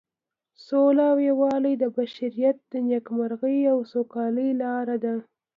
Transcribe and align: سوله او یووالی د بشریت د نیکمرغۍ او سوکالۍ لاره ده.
سوله 0.65 1.03
او 1.11 1.17
یووالی 1.29 1.73
د 1.79 1.83
بشریت 1.97 2.57
د 2.71 2.73
نیکمرغۍ 2.87 3.59
او 3.71 3.77
سوکالۍ 3.91 4.49
لاره 4.61 4.97
ده. 5.03 5.15